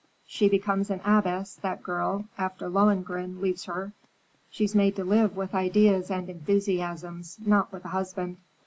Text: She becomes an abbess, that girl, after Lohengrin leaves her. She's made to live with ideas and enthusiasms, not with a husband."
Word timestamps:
She 0.25 0.49
becomes 0.49 0.89
an 0.89 0.99
abbess, 1.05 1.53
that 1.57 1.83
girl, 1.83 2.25
after 2.35 2.67
Lohengrin 2.67 3.39
leaves 3.39 3.65
her. 3.65 3.93
She's 4.49 4.73
made 4.73 4.95
to 4.95 5.03
live 5.03 5.35
with 5.37 5.53
ideas 5.53 6.09
and 6.09 6.27
enthusiasms, 6.27 7.37
not 7.45 7.71
with 7.71 7.85
a 7.85 7.89
husband." 7.89 8.37